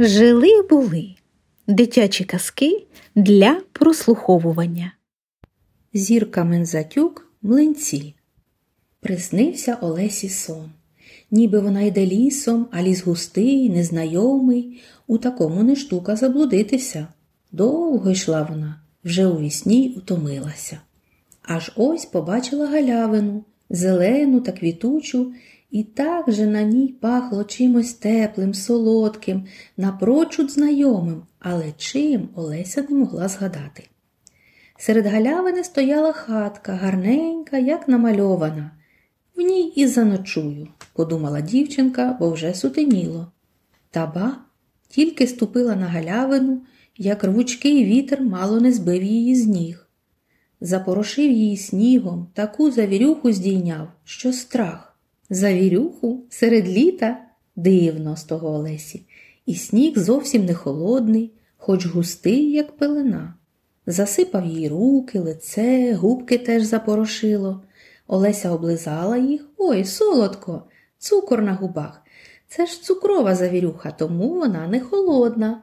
[0.00, 1.14] Жили були
[1.66, 4.92] дитячі казки для прослуховування.
[5.94, 8.14] Зірка Мензатюк млинці.
[9.00, 10.70] Приснився Олесі сон.
[11.30, 14.80] Ніби вона йде лісом, а ліс густий, незнайомий.
[15.06, 17.06] У такому не штука заблудитися.
[17.52, 20.80] Довго йшла вона, вже у вісні утомилася.
[21.42, 25.32] Аж ось побачила галявину, зелену та квітучу,
[25.70, 29.44] і так же на ній пахло чимось теплим, солодким,
[29.76, 33.88] напрочуд знайомим, але чим Олеся не могла згадати.
[34.78, 38.70] Серед галявини стояла хатка, гарненька, як намальована.
[39.36, 43.32] В ній і заночую, подумала дівчинка, бо вже сутеніло.
[43.90, 44.36] Та ба,
[44.88, 46.62] тільки ступила на галявину,
[46.96, 49.88] як рвучкий вітер мало не збив її з ніг.
[50.60, 54.87] Запорошив її снігом, таку завірюху здійняв, що страх.
[55.30, 57.18] Завірюху серед літа
[57.56, 59.06] дивно з того Олесі,
[59.46, 63.34] і сніг зовсім не холодний, хоч густий, як пелена.
[63.86, 67.62] Засипав їй руки, лице, губки теж запорошило.
[68.06, 69.48] Олеся облизала їх.
[69.56, 70.62] Ой, солодко,
[70.98, 72.02] цукор на губах.
[72.48, 75.62] Це ж цукрова завірюха, тому вона не холодна.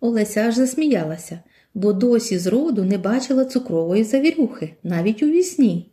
[0.00, 1.40] Олеся аж засміялася,
[1.74, 5.92] бо досі з роду не бачила цукрової завірюхи, навіть у вісні.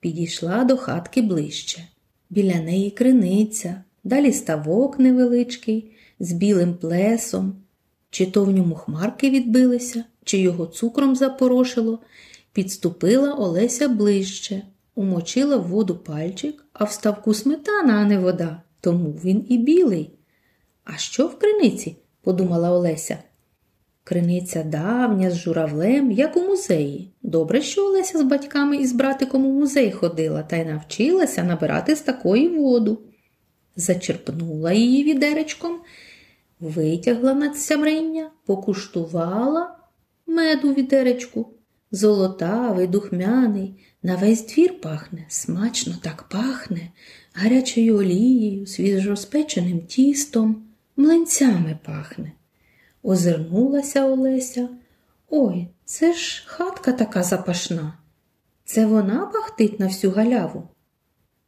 [0.00, 1.88] Підійшла до хатки ближче.
[2.30, 7.56] Біля неї криниця, далі ставок невеличкий, з білим плесом,
[8.10, 11.98] чи то в ньому хмарки відбилися, чи його цукром запорошило,
[12.52, 14.62] підступила Олеся ближче,
[14.94, 20.10] умочила в воду пальчик, а в ставку сметана, а не вода, тому він і білий.
[20.84, 21.96] А що в криниці?
[22.22, 23.18] подумала Олеся.
[24.08, 27.10] Криниця давня, з журавлем, як у музеї.
[27.22, 31.96] Добре, що Олеся з батьками і з братиком у музей ходила та й навчилася набирати
[31.96, 32.98] з такої воду.
[33.76, 35.78] Зачерпнула її відеречком,
[36.60, 39.76] витягла над сямриння, покуштувала
[40.26, 41.52] меду відеречку.
[41.90, 46.90] Золотавий, духмяний, на весь двір пахне, смачно так пахне,
[47.32, 50.64] гарячою олією, свіжоспеченим тістом,
[50.96, 52.32] млинцями пахне.
[53.06, 54.68] Озирнулася Олеся.
[55.30, 57.98] Ой, це ж хатка така запашна.
[58.64, 60.68] Це вона пахтить на всю галяву,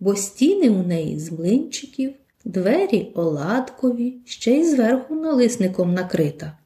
[0.01, 2.15] бо стіни у неї з млинчиків,
[2.45, 6.59] двері оладкові, ще й зверху налисником накрита.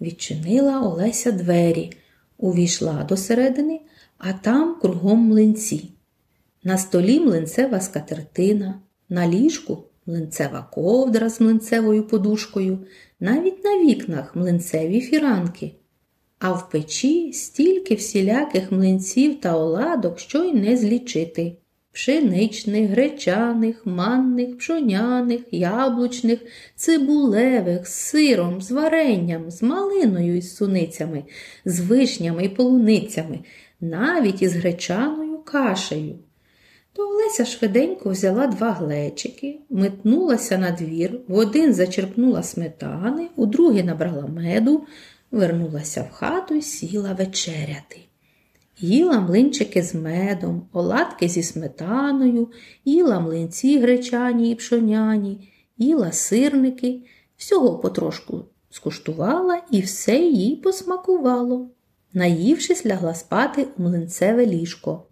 [0.00, 1.92] Відчинила Олеся двері,
[2.38, 3.80] увійшла до середини,
[4.18, 5.90] а там кругом млинці.
[6.64, 12.78] На столі млинцева скатертина, на ліжку млинцева ковдра з млинцевою подушкою,
[13.24, 15.72] навіть на вікнах млинцеві фіранки,
[16.38, 21.56] а в печі стільки всіляких млинців та оладок, що й не злічити.
[21.92, 26.38] Пшеничних, гречаних, манних, пшоняних, яблучних,
[26.74, 31.24] цибулевих, з сиром, з варенням, з малиною із суницями,
[31.64, 33.38] з вишнями і полуницями,
[33.80, 36.18] навіть із гречаною кашею.
[36.96, 43.82] То Олеся швиденько взяла два глечики, метнулася на двір, в один зачерпнула сметани, у другий
[43.82, 44.86] набрала меду,
[45.30, 47.98] вернулася в хату і сіла вечеряти.
[48.78, 52.48] Їла млинчики з медом, оладки зі сметаною,
[52.84, 57.00] їла млинці гречані і пшоняні, їла сирники,
[57.36, 61.70] всього потрошку скуштувала і все їй посмакувало.
[62.12, 65.02] Наївшись, лягла спати у млинцеве ліжко.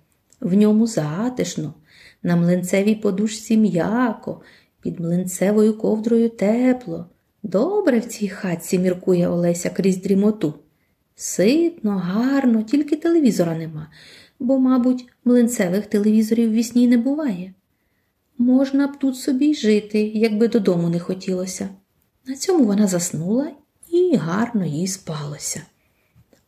[0.43, 1.75] В ньому затишно,
[2.23, 4.41] на млинцевій подушці м'яко,
[4.81, 7.07] під млинцевою ковдрою тепло.
[7.43, 10.55] Добре в цій хатці міркує Олеся крізь дрімоту.
[11.17, 13.89] Ситно, гарно, тільки телевізора нема,
[14.39, 17.55] бо, мабуть, млинцевих телевізорів в вісні не буває.
[18.39, 21.69] Можна б тут собі й жити, якби додому не хотілося.
[22.27, 23.51] На цьому вона заснула
[23.91, 25.63] і гарно їй спалося.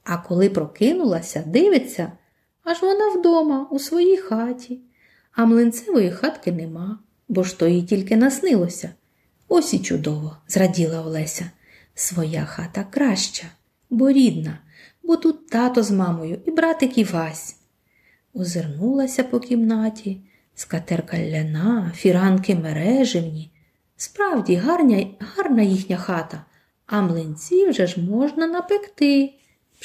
[0.05, 2.13] А коли прокинулася, дивиться,
[2.65, 4.81] аж вона вдома, у своїй хаті,
[5.33, 6.99] а млинцевої хатки нема,
[7.29, 8.91] бо ж то їй тільки наснилося.
[9.49, 11.51] Ось і чудово, зраділа Олеся.
[11.95, 13.47] Своя хата краща,
[13.91, 14.59] бо рідна,
[15.03, 17.57] бо тут тато з мамою і братик Івась.
[18.35, 20.21] Озирнулася по кімнаті,
[20.55, 23.51] скатерка ляна, фіранки мереживні.
[23.97, 26.45] Справді, гарня, гарна їхня хата,
[26.87, 29.33] а млинці вже ж можна напекти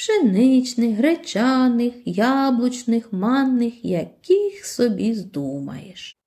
[0.00, 6.19] пшеничних, гречаних, яблучних, манних, яких собі здумаєш.